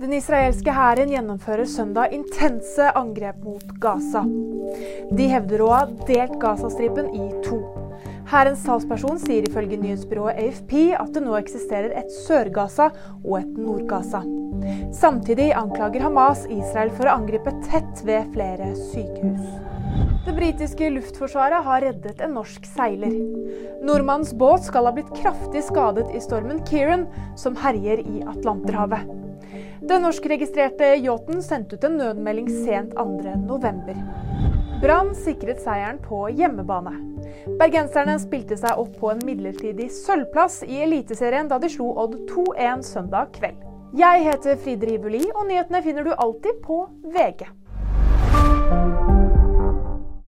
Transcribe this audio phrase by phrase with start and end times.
[0.00, 4.22] Den israelske hæren gjennomfører søndag intense angrep mot Gaza.
[5.12, 7.58] De hevder å ha delt Gazastripen i to.
[8.30, 12.88] Hærens talsperson sier ifølge nyhetsbyrået AFP at det nå eksisterer et Sør-Gaza
[13.20, 14.24] og et Nord-Gaza.
[14.96, 19.44] Samtidig anklager Hamas Israel for å angripe tett ved flere sykehus.
[20.26, 23.14] Det britiske luftforsvaret har reddet en norsk seiler.
[23.82, 27.06] Nordmannens båt skal ha blitt kraftig skadet i stormen Kieran,
[27.40, 29.08] som herjer i Atlanterhavet.
[29.80, 33.96] Den norskregistrerte yachten sendte ut en nødmelding sent 2.11.
[34.82, 36.92] Brann sikret seieren på hjemmebane.
[37.60, 42.86] Bergenserne spilte seg opp på en midlertidig sølvplass i Eliteserien da de slo Odd 2-1
[42.92, 43.69] søndag kveld.
[43.98, 46.76] Jeg heter Fride Ribuli, og nyhetene finner du alltid på
[47.10, 47.48] VG.